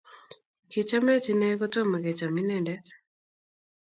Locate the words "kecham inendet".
2.03-2.85